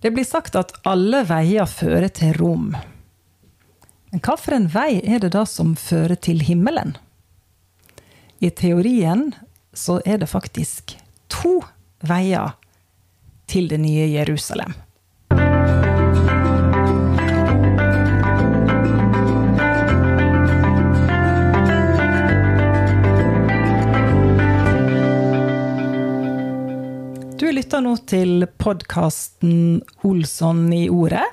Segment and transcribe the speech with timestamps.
[0.00, 2.70] Det blir sagt at alle veier fører til Rom.
[4.12, 6.94] Men hva for en vei er det da som fører til himmelen?
[8.38, 9.32] I teorien
[9.74, 10.94] så er det faktisk
[11.32, 11.58] to
[12.06, 12.54] veier
[13.50, 14.76] til det nye Jerusalem.
[27.68, 31.26] Lytter nå til podkasten Olsson i ordet.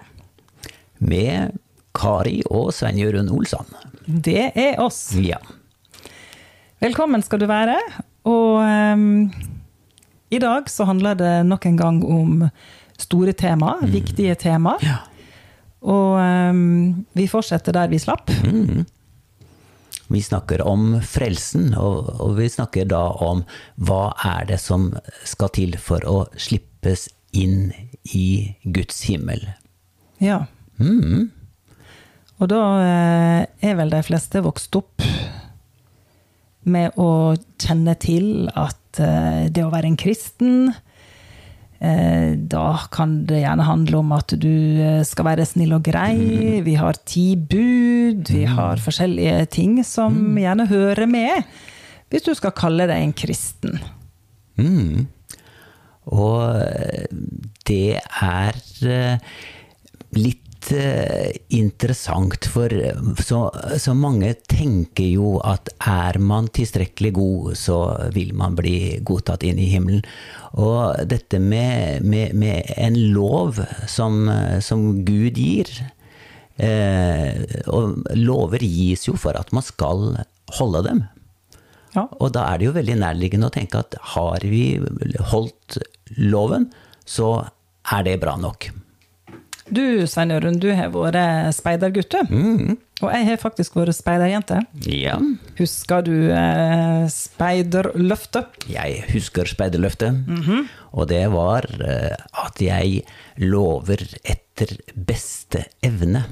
[1.00, 1.54] Med
[1.96, 3.70] Kari og Svein Jørund Olsson.
[4.04, 5.14] Det er oss.
[5.16, 5.40] Ja.
[6.84, 7.78] Velkommen skal du være.
[8.28, 9.32] Og um,
[10.28, 12.44] i dag så handler det nok en gang om
[13.00, 14.76] store tema, viktige tema.
[14.84, 14.98] Ja.
[15.88, 18.28] Og um, vi fortsetter der vi slapp.
[20.08, 23.44] Vi snakker om frelsen, og, og vi snakker da om
[23.82, 24.92] hva er det som
[25.26, 27.72] skal til for å slippes inn
[28.14, 29.42] i Guds himmel.
[30.22, 30.46] Ja.
[30.78, 31.32] Mm.
[32.36, 35.04] Og da eh, er vel de fleste vokst opp
[36.66, 40.74] med å kjenne til at eh, det å være en kristen
[41.80, 44.48] Da kan det gjerne handle om at du
[44.82, 46.62] eh, skal være snill og grei.
[46.66, 48.32] Vi har ti bud.
[48.32, 51.44] Vi har forskjellige ting som gjerne hører med
[52.14, 53.80] hvis du skal kalle deg en kristen.
[54.62, 55.08] Mm.
[56.16, 57.08] Og eh,
[57.68, 59.34] det er eh,
[60.66, 62.70] litt eh, interessant, for
[63.22, 69.44] så, så mange tenker jo at er man tilstrekkelig god, så vil man bli godtatt
[69.44, 70.04] inn i himmelen.
[70.54, 74.30] Og dette med, med, med en lov som,
[74.62, 75.68] som Gud gir
[76.56, 80.16] eh, Og lover gis jo for at man skal
[80.56, 81.04] holde dem.
[81.96, 82.08] Ja.
[82.20, 84.80] Og da er det jo veldig nærliggende å tenke at har vi
[85.32, 85.80] holdt
[86.16, 86.70] loven,
[87.06, 87.46] så
[87.92, 88.72] er det bra nok.
[89.66, 92.30] Du Svein Jørund, du har vært speidergutt, du.
[92.30, 92.76] Mm.
[93.02, 94.60] Og jeg har faktisk vært speiderjente.
[94.88, 95.16] Ja,
[95.58, 98.60] Husker du eh, speiderløftet?
[98.70, 100.22] jeg husker speiderløftet,
[100.94, 102.14] og det var eh,
[102.46, 103.02] at jeg
[103.42, 106.24] lover etter beste evne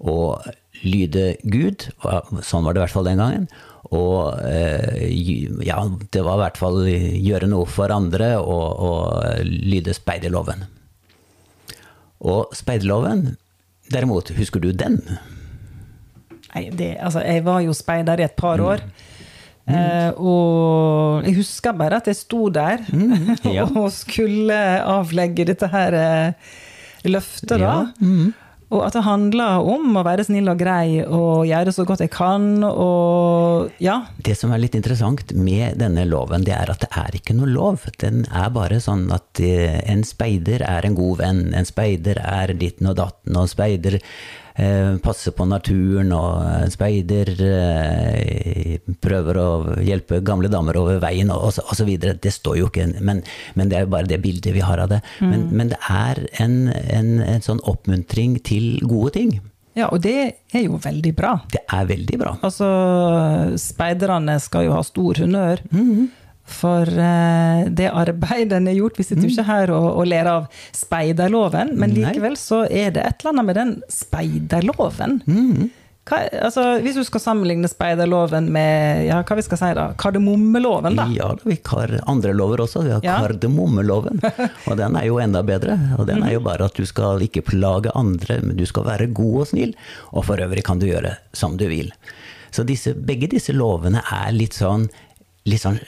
[0.00, 0.38] å
[0.84, 1.88] lyde Gud,
[2.44, 3.44] sånn var det i hvert fall den gangen,
[3.94, 5.04] og eh,
[5.64, 10.64] ja, det var i hvert fall gjøre noe for andre og, og lyde speiderloven.
[12.24, 13.34] Og speiderloven,
[13.92, 15.00] derimot, husker du den?
[16.54, 18.84] Nei, det, altså, jeg var jo speider i et par år.
[19.64, 22.82] Eh, og jeg husker bare at jeg sto der
[23.48, 23.64] ja.
[23.80, 26.50] og skulle avlegge dette her eh,
[27.08, 27.78] løftet, da.
[28.00, 28.34] Ja,
[28.74, 32.12] Og at det handler om å være snill og grei og gjøre så godt jeg
[32.14, 32.64] kan.
[32.66, 34.00] Og ja.
[34.26, 37.50] Det som er litt interessant med denne loven, det er at det er ikke noe
[37.50, 37.86] lov.
[38.02, 42.54] Den er bare sånn at eh, en speider er en god venn, en speider er
[42.58, 44.00] ditten og datten, og en speider
[45.02, 49.48] passer på naturen, og speider eh, prøver å
[49.82, 51.32] hjelpe gamle damer over veien,
[51.88, 52.14] videre.
[52.14, 53.24] Det står jo ikke, men,
[53.58, 55.00] men det er jo bare det bildet vi har av det.
[55.20, 59.34] Men, men det er en, en, en sånn oppmuntring til gode ting.
[59.74, 60.16] ja, og det
[60.54, 61.32] er jo veldig bra.
[61.50, 62.36] Det er veldig bra.
[62.46, 62.68] Altså,
[63.58, 65.64] speiderne skal jo ha stor honnør
[66.44, 68.98] for eh, det arbeidet den har gjort.
[69.00, 73.04] Vi sitter jo ikke her og, og ler av speiderloven, men likevel så er det
[73.08, 75.18] et eller annet med den speiderloven.
[76.04, 80.98] Hva, altså, hvis du skal sammenligne speiderloven med ja, hva vi skal si da, kardemommeloven,
[81.00, 81.06] da.
[81.16, 82.82] Ja, vi har andre lover også.
[82.84, 83.14] Vi har Ja.
[83.24, 84.20] kardemommeloven.
[84.68, 85.78] Og den er jo enda bedre.
[85.96, 89.08] Og den er jo bare at du skal ikke plage andre, men du skal være
[89.16, 89.72] god og snill.
[90.12, 91.88] Og for øvrig kan du gjøre som du vil.
[92.52, 94.84] Så disse, begge disse lovene er litt sånn,
[95.48, 95.80] litt sånn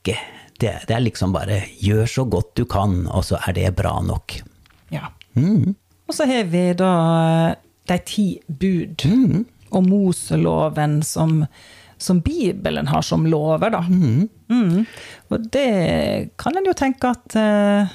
[0.00, 0.18] slakke.
[0.60, 4.00] Det, det er liksom bare gjør så godt du kan, og så er det bra
[4.02, 4.42] nok.
[4.90, 5.08] Ja.
[5.34, 5.74] Mm.
[6.06, 7.54] Og så har vi da
[7.88, 9.06] de ti bud,
[9.70, 11.46] og Moseloven som,
[11.96, 13.80] som Bibelen har som lover, da.
[13.80, 14.86] Mm.
[15.30, 17.88] Og det kan en jo tenke at eh,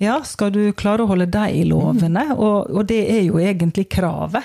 [0.00, 2.32] Ja, skal du klare å holde de lovene?
[2.36, 4.42] Og, og det er jo egentlig kravet.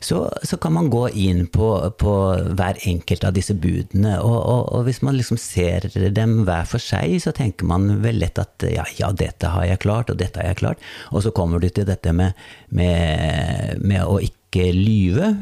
[0.00, 1.68] Så, så kan man gå inn på,
[1.98, 2.14] på
[2.58, 6.82] hver enkelt av disse budene, og, og, og hvis man liksom ser dem hver for
[6.82, 10.40] seg, så tenker man vel lett at ja, ja, dette har jeg klart, og dette
[10.40, 10.84] har jeg klart.
[11.10, 12.38] Og så kommer du til dette med,
[12.70, 15.34] med, med å ikke lyve.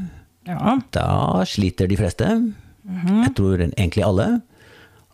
[0.49, 0.79] Ja.
[0.94, 2.31] Da sliter de fleste.
[2.87, 4.29] Jeg tror egentlig alle.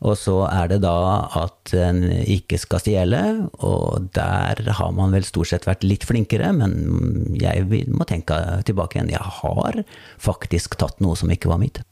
[0.02, 0.96] Og så er det da
[1.38, 3.20] at en ikke skal stjele,
[3.62, 8.98] og der har man vel stort sett vært litt flinkere, men jeg må tenke tilbake
[8.98, 9.12] igjen.
[9.14, 9.82] Jeg har
[10.18, 11.84] faktisk tatt noe som ikke var mitt.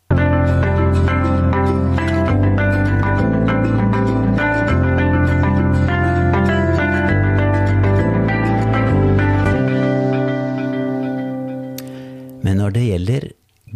[12.41, 13.29] Men når det gjelder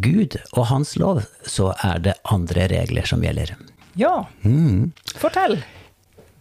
[0.03, 3.55] Gud og Hans lov, så er det andre regler som gjelder.
[3.99, 4.27] Ja.
[5.21, 5.59] Fortell.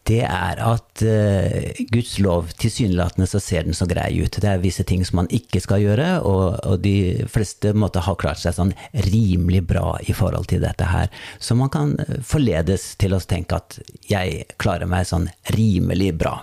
[0.04, 4.36] Det er at uh, Guds lov tilsynelatende så ser den så grei ut.
[4.36, 8.16] Det er visse ting som man ikke skal gjøre, og, og de fleste måtte ha
[8.20, 8.74] klart seg sånn
[9.08, 11.08] rimelig bra i forhold til dette her.
[11.40, 13.80] Så man kan forledes til å tenke at
[14.10, 16.42] jeg klarer meg sånn rimelig bra.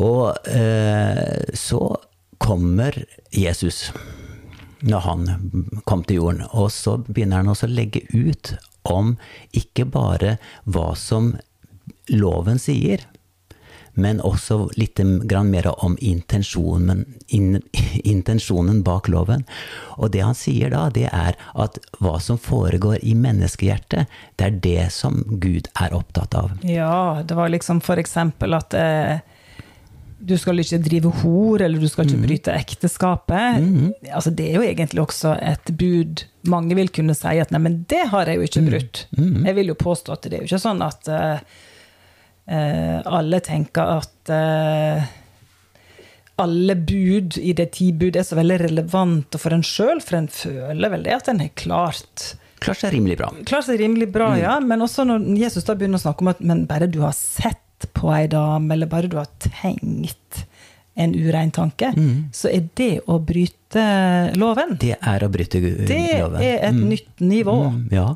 [0.00, 1.82] Og uh, så
[2.40, 2.96] kommer
[3.32, 3.90] Jesus
[4.86, 5.28] når han
[5.84, 6.46] kom til jorden.
[6.56, 8.54] Og så begynner han også å legge ut
[8.92, 9.14] om
[9.56, 11.34] ikke bare hva som
[12.12, 13.02] loven sier,
[13.96, 17.62] men også litt mer om intensjonen, in,
[18.04, 19.46] intensjonen, bak loven.
[19.96, 24.60] Og det han sier da, det er at hva som foregår i menneskehjertet, det er
[24.68, 26.52] det som Gud er opptatt av.
[26.68, 29.24] Ja, det var liksom for eksempel at eh,
[30.26, 32.26] du skal ikke drive hor, eller du skal ikke Mm.
[32.26, 33.60] bryte ekteskapet.
[34.12, 37.84] Altså, det er jo egentlig også et bud mange vil kunne si at nei, men
[37.90, 38.62] det har jeg jo ikke
[39.16, 39.34] Mm.
[39.34, 39.46] -hmm.
[39.46, 41.38] Jeg vil jo påstå at det er jo ikke sånn at uh,
[43.18, 45.04] alle tenker at uh,
[46.38, 50.28] alle bud i det ti bud er så veldig relevante for en sjøl, for en
[50.28, 53.30] føler vel det at en har klart Klart seg rimelig bra.
[53.44, 54.54] klart seg rimelig bra, ja.
[54.60, 57.60] Men også når Jesus da begynner å snakke om at men bare du har sett
[57.96, 60.46] på ei dame, eller bare du har tenkt
[60.96, 61.90] en urein tanke,
[62.32, 63.82] så er det å bryte
[64.40, 64.78] loven.
[64.80, 65.84] Det er å bryte loven.
[66.40, 67.56] Det er et nytt nivå.
[67.68, 68.06] Mm, ja.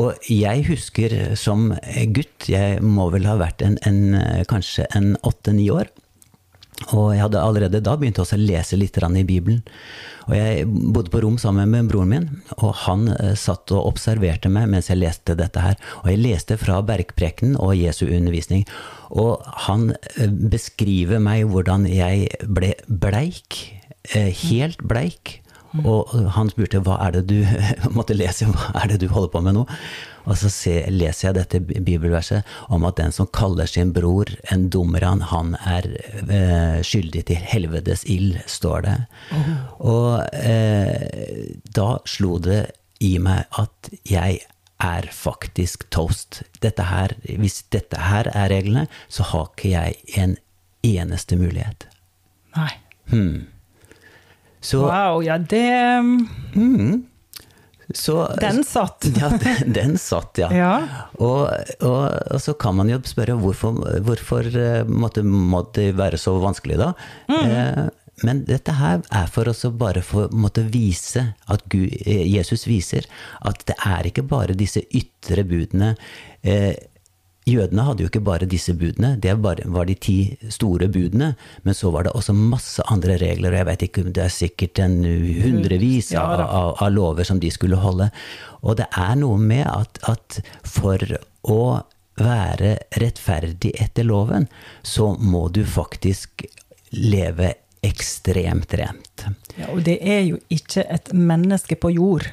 [0.00, 1.74] Og jeg husker som
[2.16, 5.92] gutt, jeg må vel ha vært en, en kanskje en åtte-ni år.
[6.92, 9.62] Og jeg hadde allerede da begynt å lese litt i Bibelen.
[10.26, 12.26] Og jeg bodde på rom sammen med broren min,
[12.58, 15.78] og han eh, satt og observerte meg mens jeg leste dette her.
[16.02, 18.66] Og jeg leste fra Bergprekenen og Jesu undervisning.
[19.14, 23.62] Og han eh, beskriver meg hvordan jeg ble bleik,
[24.12, 25.40] eh, helt bleik.
[25.76, 27.40] Og han spurte hva er det du
[27.96, 29.66] måtte lese, hva er det du holder på med nå?
[30.26, 34.68] Og så se, leser jeg dette bibelverset om at den som kaller sin bror en
[34.74, 35.86] dumran, han er
[36.26, 38.96] eh, skyldig til helvetes ild, står det.
[39.78, 42.64] Og eh, da slo det
[43.04, 44.40] i meg at jeg
[44.82, 46.42] er faktisk toast.
[46.60, 50.36] Dette her, hvis dette her er reglene, så har ikke jeg en
[50.86, 51.86] eneste mulighet.
[52.56, 52.72] Nei.
[54.60, 55.70] Så, Wow, ja, det
[57.94, 59.06] så Den satt.
[59.20, 60.48] Ja, den, den satt, ja.
[60.54, 60.72] Ja.
[61.18, 61.50] Og,
[61.80, 62.00] og,
[62.34, 64.50] og så kan man jo spørre hvorfor, hvorfor
[64.90, 66.92] måtte, måtte, det være så vanskelig, da?
[67.36, 67.86] Eh,
[68.24, 71.22] men dette her er for oss å bare få måtte vise
[71.52, 73.08] at Gud, eh, Jesus viser
[73.44, 75.94] at det er ikke bare disse ytre budene.
[76.40, 76.72] Eh,
[77.46, 80.16] Jødene hadde jo ikke bare disse budene, det var de ti
[80.50, 81.28] store budene.
[81.62, 84.80] Men så var det også masse andre regler, og jeg vet ikke, det er sikkert
[84.82, 88.08] en hundrevis av, av, av lover som de skulle holde.
[88.66, 90.98] Og det er noe med at, at for
[91.46, 91.60] å
[92.18, 94.48] være rettferdig etter loven,
[94.82, 96.48] så må du faktisk
[96.96, 97.52] leve
[97.86, 99.26] ekstremt rent.
[99.54, 102.26] Ja, og det er jo ikke et menneske på jord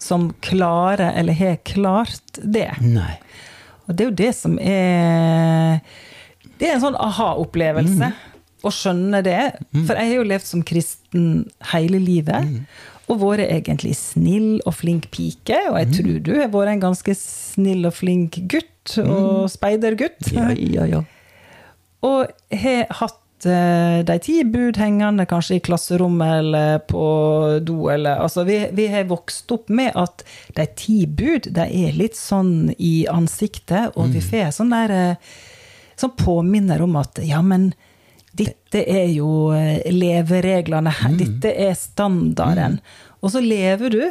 [0.00, 2.70] som klarer, eller har klart det.
[2.80, 3.18] Nei.
[3.88, 5.78] Og det er jo det som er
[6.58, 8.12] Det er en sånn aha-opplevelse
[8.66, 9.40] å skjønne det.
[9.86, 11.26] For jeg har jo levd som kristen
[11.72, 12.56] hele livet.
[13.08, 15.60] Og vært egentlig snill og flink pike.
[15.70, 18.98] Og jeg tror du har vært en ganske snill og flink gutt.
[19.04, 20.32] Og speidergutt.
[20.34, 21.04] Ja, ja, ja.
[22.08, 27.02] Og har hatt de ti bud hengende kanskje i klasserommet eller på
[27.62, 27.90] do.
[27.92, 30.24] Eller, altså vi, vi har vokst opp med at
[30.56, 35.30] de ti bud de er litt sånn i ansiktet, og vi får sånn der eh,
[35.98, 37.72] Sånn påminner om at ja, men
[38.38, 41.16] dette er jo eh, levereglene her.
[41.18, 42.78] Dette er standarden.
[43.18, 44.02] Og så lever du.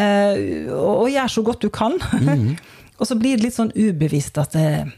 [0.00, 1.98] eh, og, og gjør så godt du kan.
[2.98, 4.88] og så blir det litt sånn ubevisst at eh,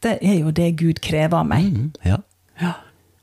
[0.00, 1.66] dette er jo det Gud krever av meg.
[1.68, 2.72] Mm, ja.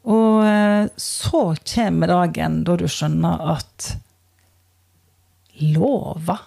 [0.07, 3.95] Og eh, så kommer dagen da du skjønner at
[5.73, 6.37] lova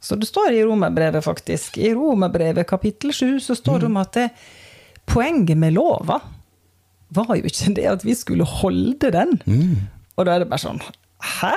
[0.00, 1.78] Så det står i Romerbrevet, faktisk.
[1.78, 4.28] I Romerbrevet kapittel 7 så står det om at det,
[5.06, 6.20] poenget med lova
[7.12, 9.36] var jo ikke det at vi skulle holde den.
[10.16, 10.80] Og da er det bare sånn
[11.22, 11.52] Hæ?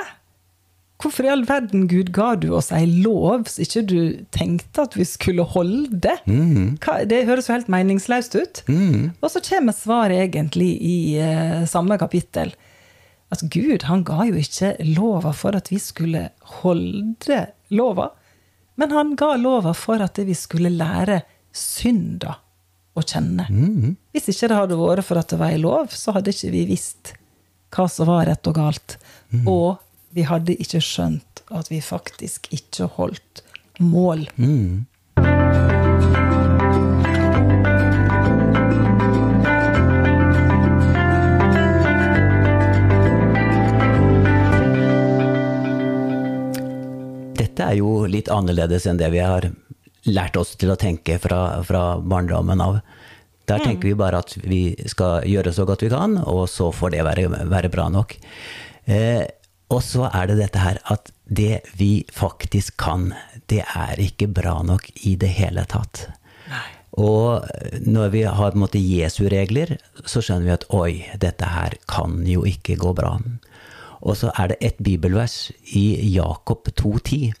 [1.02, 3.98] Hvorfor i all verden, Gud, ga du oss ei lov så ikke du
[4.32, 6.14] tenkte at vi skulle holde?
[6.80, 8.62] Hva, det høres jo helt meningsløst ut.
[9.20, 12.54] Og så kommer svaret egentlig i uh, samme kapittel.
[13.28, 16.30] At Gud han ga jo ikke lova for at vi skulle
[16.62, 17.42] holde
[17.74, 18.10] lova,
[18.78, 21.22] men han ga lova for at vi skulle lære
[21.52, 22.38] synda
[22.96, 23.48] å kjenne.
[24.12, 26.64] Hvis ikke det hadde vært for at det var ei lov, så hadde ikke vi
[26.72, 27.12] visst
[27.74, 28.96] hva som var rett og galt.
[29.44, 29.76] Og
[30.14, 33.42] vi hadde ikke skjønt at vi faktisk ikke holdt
[33.78, 34.26] mål.
[34.36, 34.86] Mm.
[47.36, 49.48] Dette er jo litt annerledes enn det vi har
[50.06, 52.80] lært oss til å tenke fra, fra barndommen av.
[53.46, 54.60] Der tenker vi bare at vi
[54.90, 58.16] skal gjøre så godt vi kan, og så får det være, være bra nok.
[58.90, 59.22] Eh,
[59.72, 63.10] og så er det dette her at det vi faktisk kan,
[63.50, 66.06] det er ikke bra nok i det hele tatt.
[66.96, 67.44] Og
[67.84, 69.74] når vi har på en måte Jesu regler,
[70.06, 73.16] så skjønner vi at oi, dette her kan jo ikke gå bra.
[74.00, 77.34] Og så er det et bibelvers i Jakob 2,10,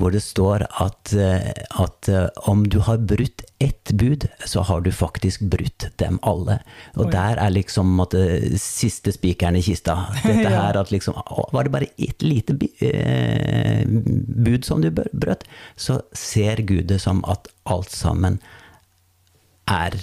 [0.00, 1.50] hvor det står at, eh,
[1.84, 6.56] at eh, om du har brutt ett bud, så har du faktisk brutt dem alle.
[6.96, 7.10] Og Oi.
[7.12, 8.22] der er liksom måtte,
[8.60, 9.98] siste spikeren i kista.
[10.24, 10.62] Dette Ja.
[10.70, 15.44] her at liksom å, Var det bare ett lite eh, bud som du br- brøt,
[15.76, 18.40] så ser Gud det som at alt sammen
[19.68, 19.94] er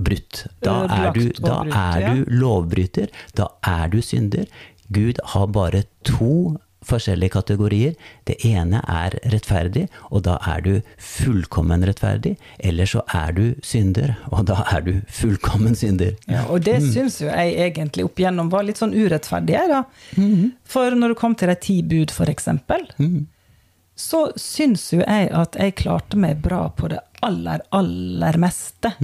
[0.00, 0.44] brutt.
[0.64, 3.10] Da er du, da er du lovbryter.
[3.36, 4.46] Da er du synder.
[4.90, 6.56] Gud har bare to
[6.86, 7.96] forskjellige kategorier.
[8.28, 12.36] Det ene er rettferdig, og da er du fullkommen rettferdig.
[12.58, 16.16] Eller så er du synder, og da er du fullkommen synder.
[16.30, 19.58] Ja, og det syns jo jeg egentlig opp igjennom var litt sånn urettferdig.
[19.70, 19.82] Da.
[20.68, 22.88] For når det kom til de ti bud, for eksempel,
[24.00, 28.94] så syns jo jeg at jeg klarte meg bra på det aller, aller meste.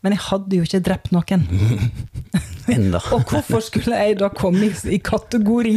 [0.00, 1.44] Men jeg hadde jo ikke drept noen.
[2.74, 3.00] Enda.
[3.14, 5.76] Og hvorfor skulle jeg da komme i kategori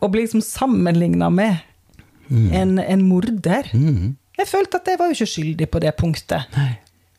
[0.00, 1.58] og bli liksom sammenligna med
[2.30, 3.68] en, en morder?
[4.38, 6.46] Jeg følte at jeg var jo ikke skyldig på det punktet.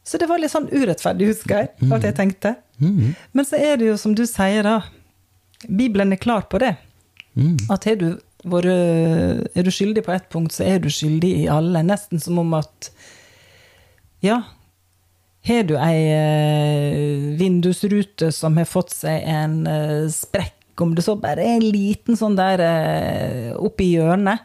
[0.04, 2.56] Så det var litt sånn urettferdig, husker jeg, at jeg tenkte.
[2.82, 4.80] Men så er det jo som du sier, da.
[5.70, 6.72] Bibelen er klar på det.
[7.70, 8.08] At er du,
[8.44, 11.84] vært- er du skyldig på ett punkt, så er du skyldig i alle.
[11.86, 12.90] Nesten som om at
[14.26, 14.42] Ja,
[15.46, 21.16] har du ei eh, vindusrute som har fått seg en eh, sprekk, om det så
[21.20, 24.40] bare er en liten sånn der eh, oppi hjørnet,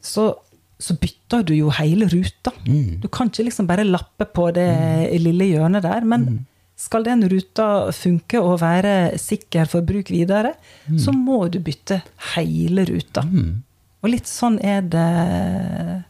[0.00, 0.34] så,
[0.78, 2.50] så bytter du jo hele ruta.
[3.02, 4.66] Du kan ikke liksom bare lappe på det
[5.20, 6.02] lille hjørnet der.
[6.04, 10.54] Men skal den ruta funke og være sikker for bruk videre,
[10.98, 12.00] så må du bytte
[12.34, 13.22] hele ruta.
[14.02, 16.02] Og litt sånn er det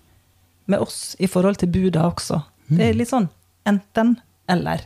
[0.67, 2.41] med oss i forhold til buda også.
[2.79, 3.29] Det er litt sånn
[3.69, 4.15] enten
[4.49, 4.81] eller.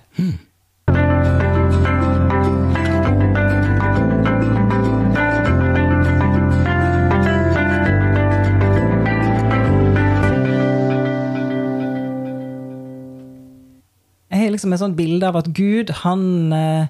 [14.57, 16.89] Liksom et sånt bilde av at Gud, han eh,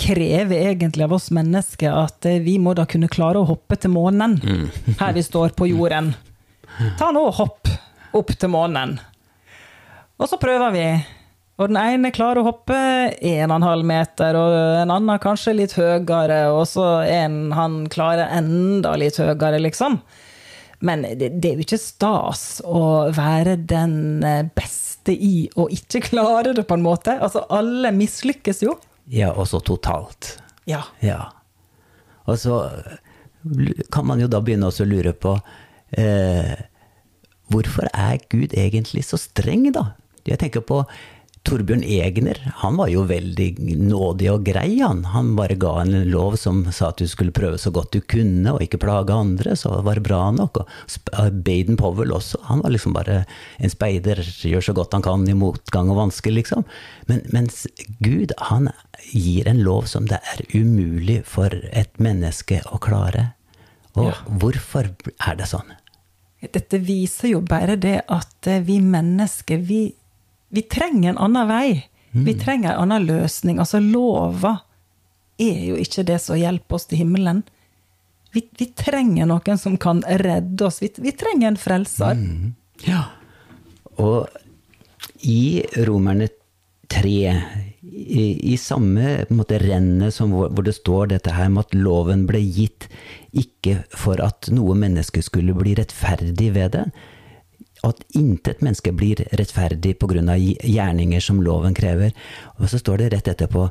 [0.00, 3.92] krever egentlig av oss mennesker at eh, vi må da kunne klare å hoppe til
[3.92, 4.38] månen
[5.00, 6.14] her vi står på jorden.
[7.00, 7.72] Ta nå og hopp
[8.16, 8.98] opp til månen.
[10.20, 10.86] Og så prøver vi.
[11.60, 12.76] Og den ene klarer å hoppe
[13.20, 19.20] 1,5 meter, og en annen kanskje litt høyere, og så en han klarer enda litt
[19.20, 19.98] høyere, liksom.
[20.80, 24.46] Men det, det er jo ikke stas å være den eh,
[25.00, 27.18] beste i å ikke klare det, på en måte.
[27.20, 28.78] Altså, alle mislykkes jo.
[29.08, 30.38] Ja, og så totalt.
[30.66, 30.84] Ja.
[31.00, 31.32] Ja.
[32.26, 32.70] Og så
[33.90, 35.38] kan man jo da begynne å lure på
[35.96, 36.66] eh,
[37.50, 39.96] Hvorfor er Gud egentlig så streng, da?
[40.24, 40.84] Jeg tenker på
[41.48, 42.36] Torbjørn Egner.
[42.60, 43.46] Han var jo veldig
[43.80, 45.00] nådig og grei, han.
[45.14, 48.44] Han bare ga en lov som sa at du skulle prøve så godt du kunne,
[48.52, 50.60] og ikke plage andre, så var det bra nok.
[50.60, 52.42] Og Baden Powell også.
[52.50, 53.22] Han var liksom bare
[53.58, 56.66] en speider, gjør så godt han kan i motgang og vansker, liksom.
[57.08, 57.64] Men, mens
[58.04, 58.68] Gud, han
[59.10, 63.30] gir en lov som det er umulig for et menneske å klare.
[63.96, 64.18] Og Ja.
[64.28, 64.92] hvorfor
[65.26, 65.72] er det sånn?
[66.40, 69.80] Dette viser jo bare det at eh, vi mennesker, vi,
[70.50, 71.68] vi trenger en annen vei.
[72.10, 73.60] Vi trenger en annen løsning.
[73.62, 74.56] Altså, lova
[75.38, 77.44] er jo ikke det som hjelper oss til himmelen.
[78.34, 80.80] Vi, vi trenger noen som kan redde oss.
[80.82, 82.18] Vi, vi trenger en frelser.
[82.86, 83.06] Ja.
[84.02, 84.26] Og
[85.26, 86.28] i Romerne
[86.90, 87.14] 3,
[87.82, 91.68] i, i samme på en måte, renne som hvor, hvor det står dette her med
[91.68, 92.88] at loven ble gitt
[93.30, 96.86] ikke for at noe menneske skulle bli rettferdig ved det,
[97.86, 102.12] at intet menneske blir rettferdig av gjerninger som loven krever.
[102.58, 103.68] Og så står det rett etterpå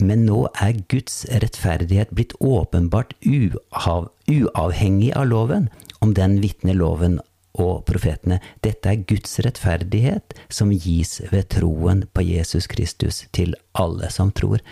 [0.00, 5.68] men nå er Guds rettferdighet blitt åpenbart uav, uavhengig av loven,
[6.00, 7.18] om den vitner loven
[7.60, 8.38] og profetene.
[8.64, 14.62] Dette er Guds rettferdighet som gis ved troen på Jesus Kristus til alle som tror.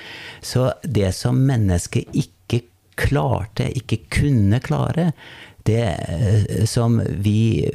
[0.41, 2.63] Så det som mennesket ikke
[2.99, 5.13] klarte, ikke kunne klare.
[5.69, 7.69] Det eh, som vi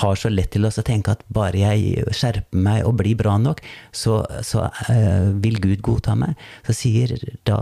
[0.00, 3.36] har så lett til oss å tenke at bare jeg skjerper meg og blir bra
[3.42, 6.38] nok, så, så uh, vil Gud godta meg.
[6.66, 7.16] Så sier
[7.48, 7.58] da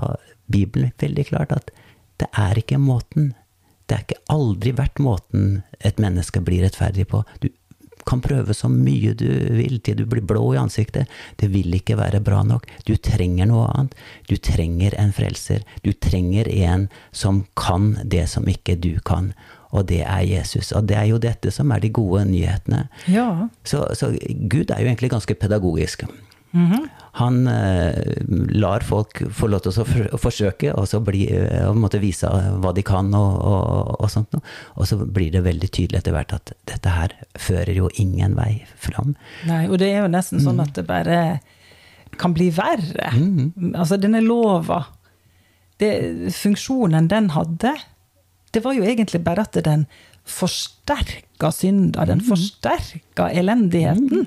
[0.53, 1.73] Bibelen veldig klart at
[2.21, 3.33] det er ikke måten.
[3.89, 7.25] Det er ikke aldri vært måten et menneske blir rettferdig på.
[7.41, 7.49] Du
[8.05, 11.11] kan prøve så mye du vil til du blir blå i ansiktet.
[11.41, 12.67] Det vil ikke være bra nok.
[12.89, 13.97] Du trenger noe annet.
[14.29, 15.65] Du trenger en frelser.
[15.85, 19.33] Du trenger en som kan det som ikke du kan.
[19.75, 20.73] Og det er Jesus.
[20.73, 22.87] Og det er jo dette som er de gode nyhetene.
[23.11, 23.49] Ja.
[23.67, 24.13] Så, så
[24.49, 26.07] Gud er jo egentlig ganske pedagogisk.
[26.55, 26.89] Mm -hmm.
[27.13, 27.93] Han uh,
[28.51, 32.27] lar folk få lov til å for, forsøke, og så bli, uh, måtte vise
[32.63, 34.35] hva de kan, og, og, og sånt.
[34.75, 38.65] Og så blir det veldig tydelig etter hvert at dette her fører jo ingen vei
[38.77, 39.17] fram.
[39.47, 41.41] Nei, og det er jo nesten sånn at det bare
[42.19, 43.11] kan bli verre.
[43.15, 43.75] Mm.
[43.75, 44.85] Altså, denne lova,
[45.79, 47.75] det, funksjonen den hadde,
[48.55, 49.87] det var jo egentlig bare at den
[50.25, 54.27] forsterka synda, den forsterka elendigheten.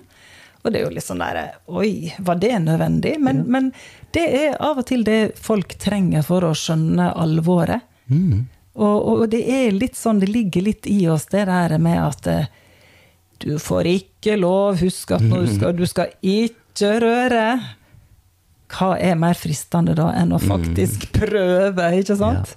[0.63, 1.39] Og det er jo litt sånn der
[1.71, 3.15] Oi, var det nødvendig?
[3.23, 3.43] Men, Ja.
[3.55, 3.71] men
[4.11, 7.85] det er av og til det folk trenger for å skjønne alvoret.
[8.11, 8.47] Mm.
[8.77, 12.27] Og, og det er litt sånn, det ligger litt i oss, det der med at
[12.27, 12.49] eh,
[13.41, 17.45] du får ikke lov, husk at nå skal, du skal ikke røre.
[18.73, 22.53] Hva er mer fristende da enn å faktisk prøve, ikke sant?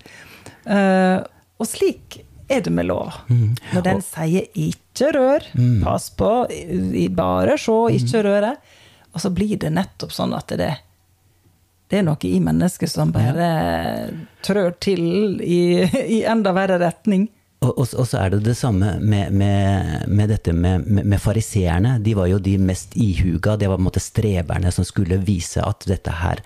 [0.67, 1.21] Eh,
[1.61, 3.15] og slik er det med lov.
[3.29, 5.47] Når den sier 'ikke rør',
[5.85, 6.31] pass på,
[7.15, 8.57] bare se, ikke røre,
[9.15, 10.77] og så blir det nettopp sånn at det
[11.91, 13.47] det er noe i mennesket som bare
[14.47, 15.83] trør til i,
[16.17, 17.27] i enda verre retning.
[17.61, 21.21] Og, og, og så er det det samme med, med, med dette med, med, med
[21.21, 21.99] fariseerne.
[22.01, 23.57] De var jo de mest ihuga.
[23.59, 26.41] Det var på en måte streberne som skulle vise at dette her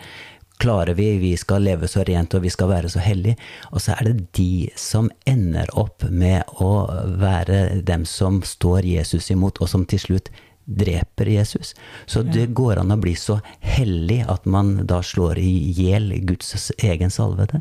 [0.65, 3.37] klarer vi, vi skal leve så rent og vi skal være så hellige.
[3.71, 6.73] Og så er det de som ender opp med å
[7.21, 10.33] være dem som står Jesus imot, og som til slutt
[10.65, 11.75] dreper Jesus.
[12.07, 16.71] Så det går an å bli så hellig at man da slår i hjel Guds
[16.79, 17.61] egen salvede.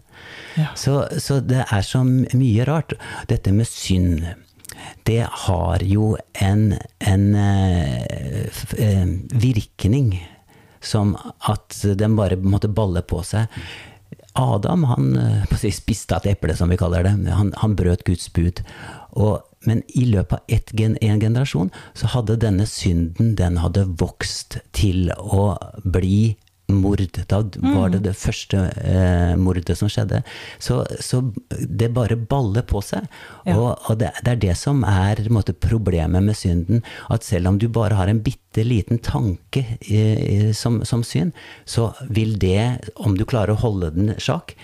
[0.55, 0.71] Ja.
[0.79, 2.95] Så, så det er så mye rart.
[3.27, 4.23] Dette med synd,
[5.03, 6.69] det har jo en,
[7.03, 8.47] en eh,
[8.79, 9.11] eh,
[9.43, 10.15] virkning
[10.83, 11.15] som
[11.49, 13.51] at den bare måtte balle på seg.
[14.33, 17.15] Adam han eh, spiste et eple, som vi kaller det.
[17.31, 18.63] Han, han brøt Guds bud.
[19.13, 23.85] Og, men i løpet av ett gen, en generasjon så hadde denne synden den hadde
[24.01, 25.53] vokst til å
[25.85, 26.35] bli
[26.77, 27.03] mord.
[27.29, 30.23] Da var det det første eh, mordet som skjedde.
[30.61, 33.07] Så, så det bare baller på seg.
[33.47, 33.57] Ja.
[33.57, 36.83] Og, og det, det er det som er måte, problemet med synden.
[37.13, 41.33] At selv om du bare har en bitte liten tanke eh, som, som synd,
[41.65, 44.55] så vil det, om du klarer å holde den sjakk,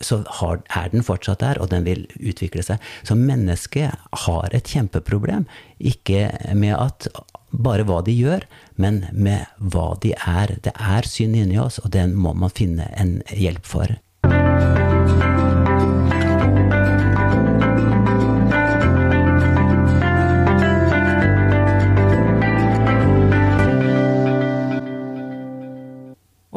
[0.00, 2.82] så har, er den fortsatt der, og den vil utvikle seg.
[3.06, 5.46] Så mennesket har et kjempeproblem.
[5.80, 7.08] Ikke med at
[7.50, 10.56] bare hva de gjør, men med hva de er.
[10.62, 13.96] Det er synd inni oss, og den må man finne en hjelp for.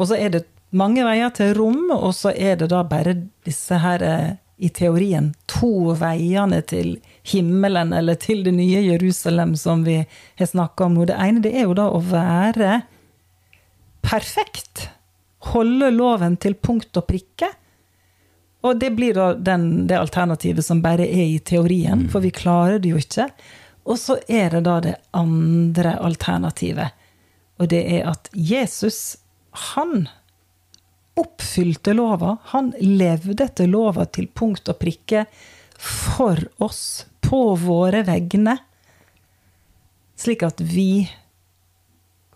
[0.00, 3.80] Og så er det mange veier til rom, og så er det da bare disse
[3.82, 6.98] her, eh, i teorien, to veiene til
[7.32, 11.06] himmelen, eller til det nye Jerusalem, som vi har snakka om nå.
[11.08, 12.82] Det ene det er jo da å være
[14.04, 14.88] perfekt.
[15.52, 17.48] Holde loven til punkt og prikke.
[18.60, 22.82] Og det blir da den, det alternativet som bare er i teorien, for vi klarer
[22.82, 23.30] det jo ikke.
[23.88, 26.92] Og så er det da det andre alternativet.
[27.60, 29.16] Og det er at Jesus,
[29.72, 30.08] han
[31.20, 32.36] oppfylte lova.
[32.54, 35.26] Han levde etter lova til punkt og prikke
[35.80, 38.56] for oss, på våre vegne.
[40.18, 41.06] Slik at vi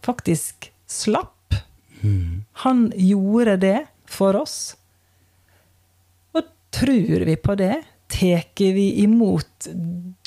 [0.05, 1.57] faktisk slapp.
[2.65, 4.77] Han gjorde det for oss.
[6.37, 7.83] Og tror vi på det?
[8.15, 8.45] Tar
[8.77, 9.69] vi imot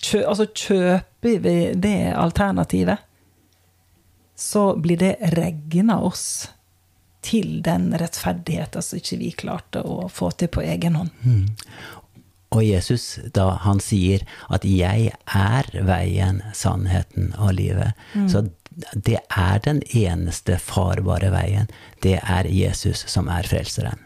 [0.01, 2.97] kjø, Altså kjøper vi det alternativet?
[4.35, 6.49] Så blir det regna oss
[7.27, 11.11] til den rettferdigheten som ikke vi klarte å få til på egen hånd.
[12.55, 17.93] Og Jesus, da han sier at 'jeg er veien, sannheten og livet',
[18.31, 18.47] så
[18.93, 21.67] det er den eneste farbare veien.
[22.03, 23.99] Det er Jesus som er frelseren.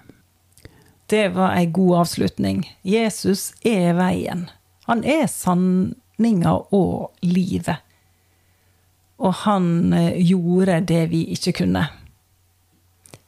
[1.12, 2.64] Det var ei god avslutning.
[2.88, 4.50] Jesus er veien.
[4.88, 7.84] Han er sanninga og livet.
[9.20, 11.84] Og han eh, gjorde det vi ikke kunne.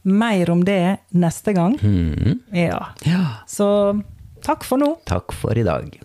[0.04, 1.78] Mer om det neste gang.
[1.82, 2.40] Mm.
[2.52, 2.80] Ja.
[3.08, 3.26] Ja.
[3.48, 3.68] Så
[4.44, 4.96] takk for nå.
[5.08, 5.96] Takk for i dag.